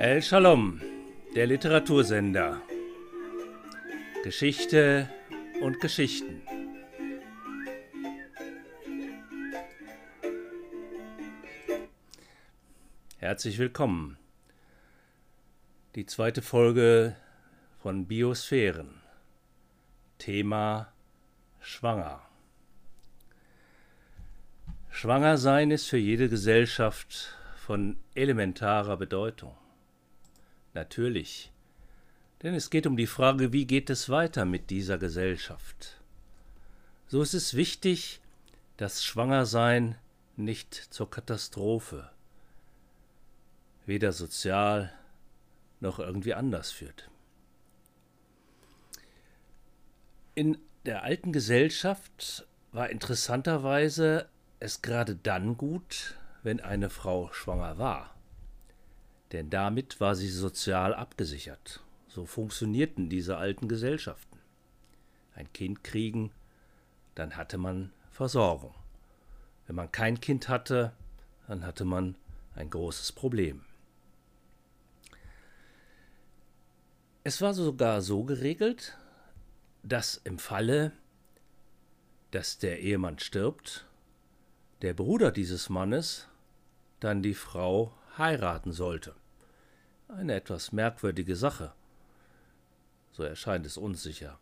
[0.00, 0.80] El Shalom,
[1.34, 2.62] der Literatursender.
[4.22, 5.10] Geschichte
[5.60, 6.40] und Geschichten.
[13.16, 14.18] Herzlich willkommen.
[15.96, 17.16] Die zweite Folge
[17.80, 19.00] von Biosphären.
[20.18, 20.92] Thema
[21.58, 22.22] Schwanger.
[24.90, 29.56] Schwanger sein ist für jede Gesellschaft von elementarer Bedeutung.
[30.78, 31.50] Natürlich,
[32.40, 36.00] denn es geht um die Frage, wie geht es weiter mit dieser Gesellschaft.
[37.08, 38.20] So ist es wichtig,
[38.76, 39.96] dass Schwangersein
[40.36, 42.08] nicht zur Katastrophe,
[43.86, 44.92] weder sozial
[45.80, 47.10] noch irgendwie anders führt.
[50.36, 54.28] In der alten Gesellschaft war interessanterweise
[54.60, 56.14] es gerade dann gut,
[56.44, 58.14] wenn eine Frau schwanger war.
[59.32, 61.82] Denn damit war sie sozial abgesichert.
[62.08, 64.38] So funktionierten diese alten Gesellschaften.
[65.34, 66.32] Ein Kind kriegen,
[67.14, 68.74] dann hatte man Versorgung.
[69.66, 70.92] Wenn man kein Kind hatte,
[71.46, 72.16] dann hatte man
[72.54, 73.64] ein großes Problem.
[77.22, 78.96] Es war sogar so geregelt,
[79.82, 80.92] dass im Falle,
[82.30, 83.86] dass der Ehemann stirbt,
[84.82, 86.28] der Bruder dieses Mannes
[87.00, 89.14] dann die Frau heiraten sollte.
[90.08, 91.72] Eine etwas merkwürdige Sache.
[93.12, 94.38] So erscheint es uns sicher.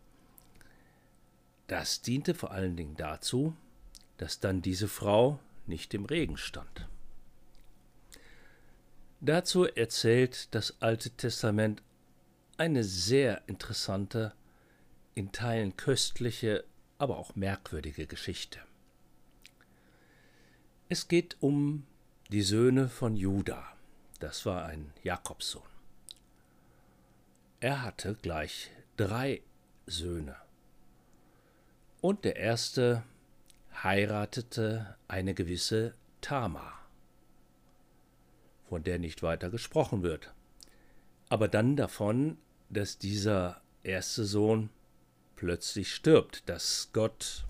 [1.67, 3.53] Das diente vor allen Dingen dazu,
[4.17, 6.87] dass dann diese Frau nicht im Regen stand.
[9.19, 11.81] Dazu erzählt das Alte Testament
[12.57, 14.33] eine sehr interessante,
[15.15, 16.63] in Teilen köstliche,
[16.97, 18.59] aber auch merkwürdige Geschichte.
[20.89, 21.85] Es geht um
[22.29, 23.76] die Söhne von Juda.
[24.19, 25.61] Das war ein Jakobssohn.
[27.59, 29.41] Er hatte gleich drei
[29.85, 30.35] Söhne.
[32.01, 33.03] Und der erste
[33.83, 36.79] heiratete eine gewisse Tamar,
[38.69, 40.33] von der nicht weiter gesprochen wird,
[41.29, 42.37] aber dann davon,
[42.69, 44.69] dass dieser erste Sohn
[45.35, 47.45] plötzlich stirbt, dass Gott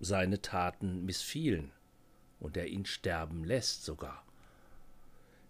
[0.00, 1.72] seine Taten missfielen
[2.40, 4.24] und er ihn sterben lässt sogar.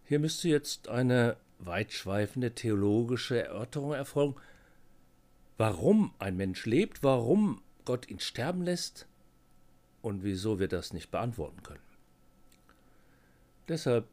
[0.05, 4.37] Hier müsste jetzt eine weitschweifende theologische Erörterung erfolgen,
[5.59, 9.07] warum ein Mensch lebt, warum Gott ihn sterben lässt
[10.03, 11.81] und wieso wir das nicht beantworten können.
[13.69, 14.07] Deshalb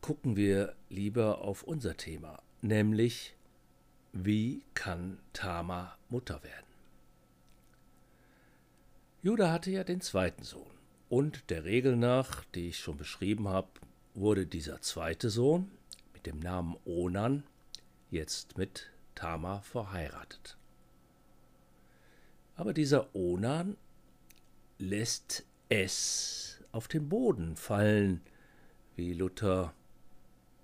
[0.00, 3.34] gucken wir lieber auf unser Thema, nämlich
[4.12, 6.66] wie kann Tama Mutter werden?
[9.22, 10.70] Judah hatte ja den zweiten Sohn.
[11.10, 13.68] Und der Regel nach, die ich schon beschrieben habe,
[14.14, 15.70] wurde dieser zweite Sohn
[16.12, 17.44] mit dem Namen Onan
[18.10, 20.56] jetzt mit Tama verheiratet.
[22.56, 23.76] Aber dieser Onan
[24.78, 28.20] lässt es auf den Boden fallen,
[28.96, 29.72] wie Luther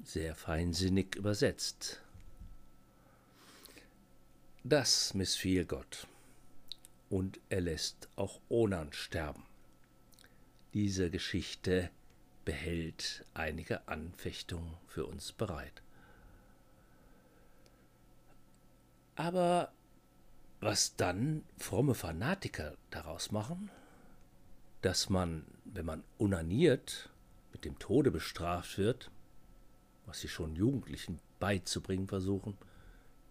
[0.04, 2.02] sehr feinsinnig übersetzt.
[4.62, 6.06] Das missfiel Gott,
[7.08, 9.44] und er lässt auch Onan sterben.
[10.74, 11.90] Diese Geschichte
[12.46, 15.82] behält einige Anfechtungen für uns bereit.
[19.16, 19.72] Aber
[20.60, 23.70] was dann fromme Fanatiker daraus machen,
[24.80, 27.10] dass man, wenn man unaniert,
[27.52, 29.10] mit dem Tode bestraft wird,
[30.06, 32.56] was sie schon Jugendlichen beizubringen versuchen,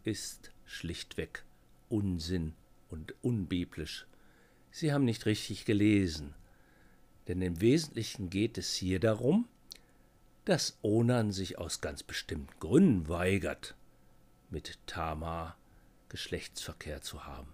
[0.03, 1.43] ist schlichtweg
[1.87, 2.53] Unsinn
[2.89, 4.07] und unbiblisch.
[4.71, 6.33] Sie haben nicht richtig gelesen,
[7.27, 9.47] denn im Wesentlichen geht es hier darum,
[10.45, 13.75] dass Onan sich aus ganz bestimmten Gründen weigert,
[14.49, 15.57] mit Tamar
[16.09, 17.51] Geschlechtsverkehr zu haben.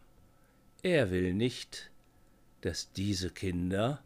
[0.84, 1.90] Er will nicht,
[2.62, 4.04] dass diese Kinder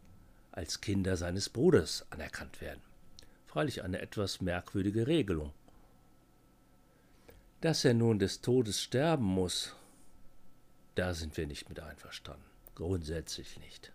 [0.52, 2.80] als Kinder seines Bruders anerkannt werden.
[3.46, 5.52] Freilich eine etwas merkwürdige Regelung.
[7.60, 9.74] Dass er nun des Todes sterben muss,
[10.94, 12.44] da sind wir nicht mit einverstanden.
[12.74, 13.92] Grundsätzlich nicht.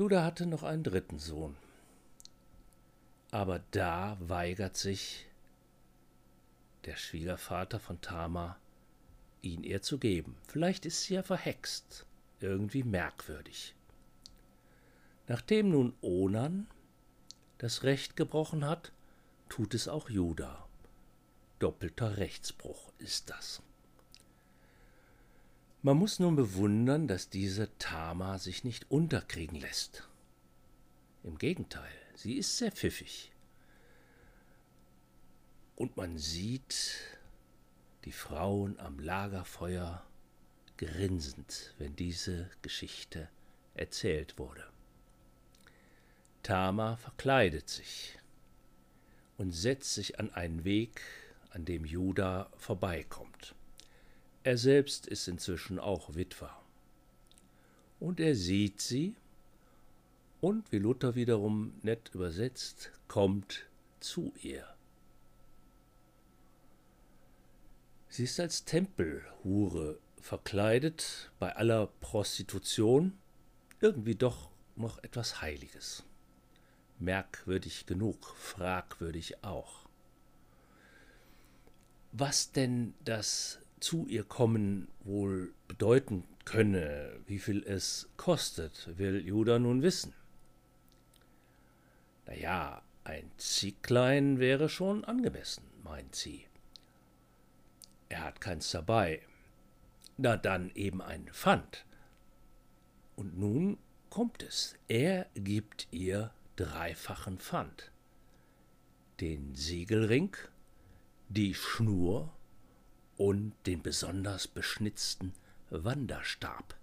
[0.00, 1.54] Judah hatte noch einen dritten Sohn.
[3.32, 5.26] Aber da weigert sich
[6.86, 8.56] der Schwiegervater von Tama,
[9.42, 10.38] ihn ihr zu geben.
[10.48, 12.06] Vielleicht ist sie ja verhext,
[12.40, 13.74] irgendwie merkwürdig.
[15.28, 16.66] Nachdem nun Onan
[17.58, 18.92] das Recht gebrochen hat,
[19.50, 20.66] tut es auch Judah.
[21.58, 23.60] Doppelter Rechtsbruch ist das.
[25.82, 30.08] Man muss nun bewundern, dass diese Tama sich nicht unterkriegen lässt.
[31.22, 33.32] Im Gegenteil, sie ist sehr pfiffig.
[35.80, 36.98] und man sieht
[38.04, 40.04] die Frauen am Lagerfeuer
[40.76, 43.30] grinsend, wenn diese Geschichte
[43.72, 44.62] erzählt wurde.
[46.42, 48.18] Tama verkleidet sich
[49.38, 51.00] und setzt sich an einen Weg,
[51.48, 53.54] an dem Judah vorbeikommt.
[54.42, 56.56] Er selbst ist inzwischen auch Witwer.
[57.98, 59.14] Und er sieht sie
[60.40, 63.66] und, wie Luther wiederum nett übersetzt, kommt
[64.00, 64.66] zu ihr.
[68.08, 73.18] Sie ist als Tempelhure verkleidet, bei aller Prostitution,
[73.80, 76.04] irgendwie doch noch etwas Heiliges.
[76.98, 79.88] Merkwürdig genug, fragwürdig auch.
[82.12, 89.58] Was denn das zu ihr kommen wohl bedeuten könne, wie viel es kostet, will Judah
[89.58, 90.14] nun wissen.
[92.26, 96.46] Naja, ein Zieglein wäre schon angemessen, meint sie.
[98.08, 99.22] Er hat keins dabei.
[100.16, 101.86] Na dann eben ein Pfand.
[103.16, 103.78] Und nun
[104.10, 104.76] kommt es.
[104.88, 107.90] Er gibt ihr dreifachen Pfand.
[109.20, 110.36] Den Siegelring,
[111.28, 112.32] die Schnur
[113.20, 115.34] und den besonders beschnitzten
[115.68, 116.74] Wanderstab.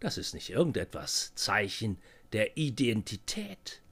[0.00, 1.98] Das ist nicht irgendetwas Zeichen
[2.32, 3.82] der Identität.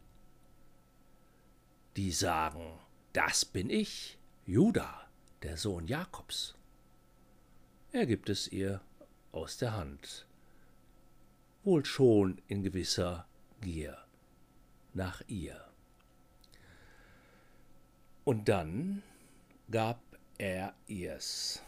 [1.98, 2.78] Die sagen,
[3.12, 4.16] das bin ich,
[4.46, 5.06] Judah,
[5.42, 6.54] der Sohn Jakobs.
[7.92, 8.80] Er gibt es ihr
[9.30, 10.26] aus der Hand,
[11.62, 13.26] wohl schon in gewisser
[13.60, 13.98] Gier
[14.94, 15.62] nach ihr.
[18.24, 19.02] Und dann
[19.70, 20.09] gab
[20.40, 21.62] er ihr's.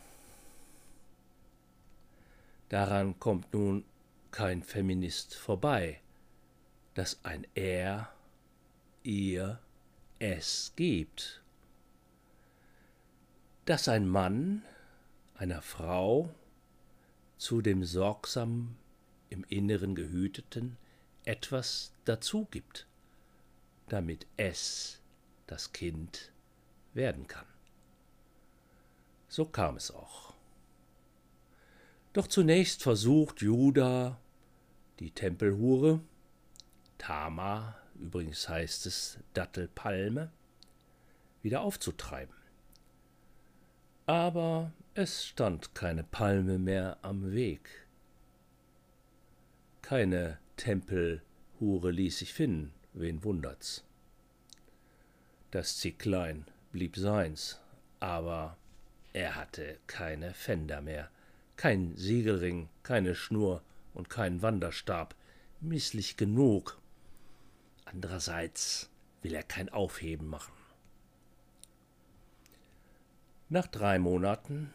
[2.71, 3.85] Daran kommt nun
[4.31, 6.01] kein Feminist vorbei,
[6.95, 8.11] dass ein Er
[9.03, 9.61] ihr
[10.19, 11.43] es gibt,
[13.67, 14.63] dass ein Mann
[15.35, 16.31] einer Frau
[17.37, 18.77] zu dem sorgsam
[19.29, 20.79] im Inneren gehüteten
[21.25, 22.87] etwas dazu gibt,
[23.89, 25.03] damit es
[25.47, 26.33] das Kind
[26.95, 27.52] werden kann.
[29.33, 30.35] So kam es auch.
[32.13, 34.21] Doch zunächst versucht Judah,
[34.99, 36.03] die Tempelhure,
[36.99, 40.31] Tama, übrigens heißt es Dattelpalme,
[41.41, 42.35] wieder aufzutreiben.
[44.05, 47.87] Aber es stand keine Palme mehr am Weg.
[49.81, 53.83] Keine Tempelhure ließ sich finden, wen wundert's.
[55.53, 57.63] Das Zicklein blieb seins,
[57.99, 58.59] aber
[59.13, 61.11] er hatte keine Fender mehr,
[61.57, 63.63] kein Siegelring, keine Schnur
[63.95, 65.15] und keinen Wanderstab,
[65.61, 66.81] misslich genug.
[67.85, 70.55] Andererseits will er kein Aufheben machen.
[73.49, 74.73] Nach drei Monaten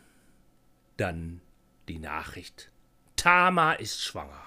[0.97, 1.41] dann
[1.87, 2.71] die Nachricht,
[3.15, 4.43] Tama ist schwanger.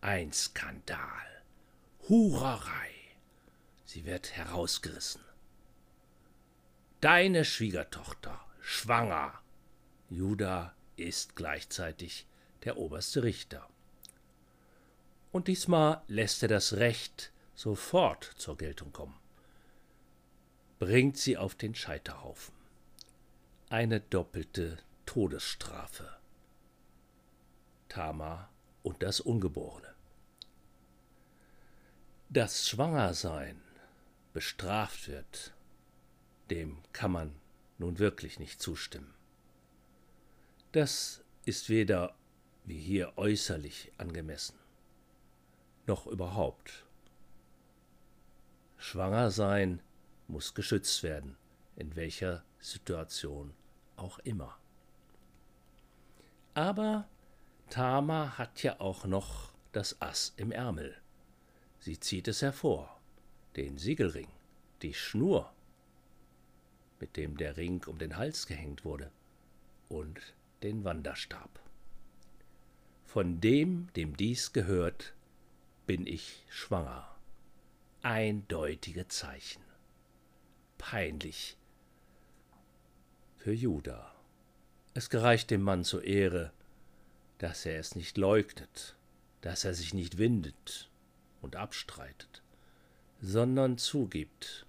[0.00, 1.42] Ein Skandal.
[2.08, 2.90] Hurerei.
[3.84, 5.22] Sie wird herausgerissen.
[7.00, 9.34] Deine Schwiegertochter, schwanger.
[10.08, 12.26] Judah ist gleichzeitig
[12.64, 13.68] der oberste Richter.
[15.32, 19.18] Und diesmal lässt er das Recht sofort zur Geltung kommen.
[20.78, 22.54] Bringt sie auf den Scheiterhaufen.
[23.68, 26.16] Eine doppelte Todesstrafe.
[27.88, 28.48] Tama
[28.82, 29.94] und das Ungeborene.
[32.30, 33.60] Dass Schwangersein
[34.32, 35.52] bestraft wird,
[36.50, 37.43] dem kann man
[37.78, 39.14] nun wirklich nicht zustimmen.
[40.72, 42.14] Das ist weder
[42.64, 44.58] wie hier äußerlich angemessen,
[45.86, 46.84] noch überhaupt.
[48.78, 49.82] Schwanger sein
[50.28, 51.36] muss geschützt werden,
[51.76, 53.54] in welcher Situation
[53.96, 54.58] auch immer.
[56.54, 57.08] Aber
[57.70, 60.96] Tama hat ja auch noch das Ass im Ärmel.
[61.80, 63.00] Sie zieht es hervor,
[63.56, 64.28] den Siegelring,
[64.82, 65.52] die Schnur,
[67.04, 69.10] mit dem der Ring um den Hals gehängt wurde,
[69.90, 70.18] und
[70.62, 71.60] den Wanderstab.
[73.04, 75.12] Von dem, dem dies gehört,
[75.84, 77.14] bin ich schwanger.
[78.00, 79.62] Eindeutige Zeichen.
[80.78, 81.58] Peinlich
[83.36, 84.14] für Judah.
[84.94, 86.52] Es gereicht dem Mann zur Ehre,
[87.36, 88.96] dass er es nicht leugnet,
[89.42, 90.88] dass er sich nicht windet
[91.42, 92.42] und abstreitet,
[93.20, 94.64] sondern zugibt,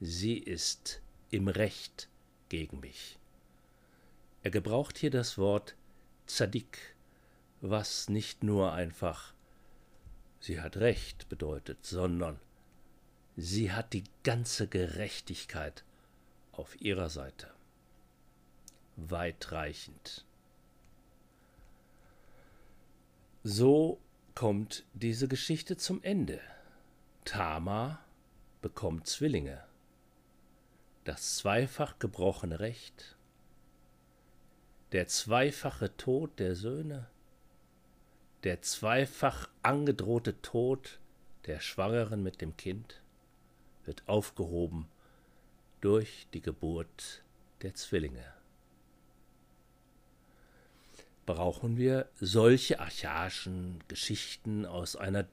[0.00, 2.08] sie ist im Recht
[2.48, 3.18] gegen mich.
[4.42, 5.74] Er gebraucht hier das Wort
[6.26, 6.94] Zadik,
[7.60, 9.34] was nicht nur einfach
[10.40, 12.38] sie hat Recht bedeutet, sondern
[13.36, 15.84] sie hat die ganze Gerechtigkeit
[16.52, 17.50] auf ihrer Seite.
[18.96, 20.24] Weitreichend.
[23.44, 24.00] So
[24.34, 26.40] kommt diese Geschichte zum Ende.
[27.24, 28.00] Tama
[28.60, 29.67] bekommt Zwillinge.
[31.08, 33.16] Das zweifach gebrochene Recht,
[34.92, 37.08] der zweifache Tod der Söhne,
[38.44, 40.98] der zweifach angedrohte Tod
[41.46, 43.00] der Schwangeren mit dem Kind
[43.86, 44.86] wird aufgehoben
[45.80, 47.22] durch die Geburt
[47.62, 48.30] der Zwillinge.
[51.24, 55.26] Brauchen wir solche archaischen Geschichten aus einer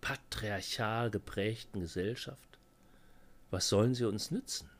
[0.00, 2.49] patriarchal geprägten Gesellschaft?
[3.50, 4.70] Was sollen sie uns nützen?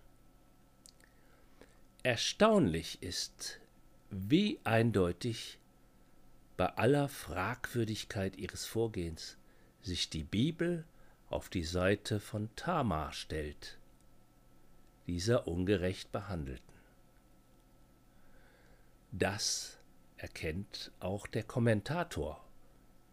[2.02, 3.60] Erstaunlich ist,
[4.10, 5.58] wie eindeutig
[6.56, 9.36] bei aller Fragwürdigkeit ihres Vorgehens
[9.82, 10.84] sich die Bibel
[11.28, 13.78] auf die Seite von Tamar stellt,
[15.06, 16.74] dieser ungerecht behandelten.
[19.12, 19.78] Das
[20.16, 22.44] erkennt auch der Kommentator,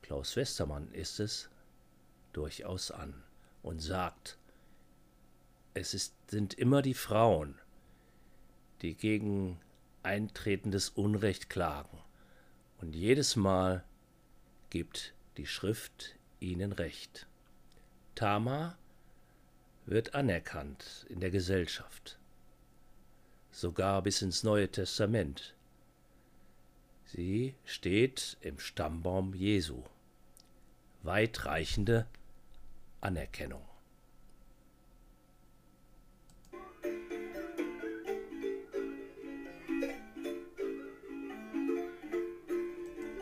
[0.01, 1.49] Klaus Westermann ist es,
[2.33, 3.23] durchaus an
[3.63, 4.37] und sagt,
[5.77, 7.55] es ist, sind immer die Frauen,
[8.81, 9.59] die gegen
[10.03, 11.97] eintretendes Unrecht klagen,
[12.79, 13.83] und jedes Mal
[14.69, 17.27] gibt die Schrift ihnen Recht.
[18.15, 18.77] Tama
[19.85, 22.19] wird anerkannt in der Gesellschaft,
[23.51, 25.55] sogar bis ins Neue Testament.
[27.05, 29.83] Sie steht im Stammbaum Jesu.
[31.03, 32.05] Weitreichende
[32.99, 33.66] Anerkennung.